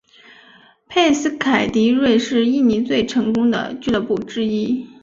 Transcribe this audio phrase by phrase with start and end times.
[0.89, 4.87] 佩斯凯迪瑞是印尼最成功的俱乐部之一。